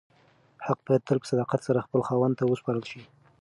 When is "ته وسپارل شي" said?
2.39-3.01